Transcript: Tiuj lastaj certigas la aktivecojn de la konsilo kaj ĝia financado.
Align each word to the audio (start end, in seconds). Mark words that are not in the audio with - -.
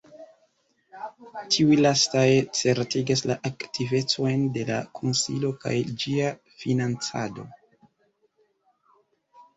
Tiuj 1.55 1.75
lastaj 1.81 2.23
certigas 2.61 3.23
la 3.31 3.37
aktivecojn 3.49 4.47
de 4.57 4.65
la 4.71 4.79
konsilo 5.01 5.53
kaj 5.67 5.77
ĝia 6.05 6.33
financado. 6.65 7.47